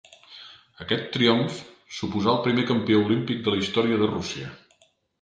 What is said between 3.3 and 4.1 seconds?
de la història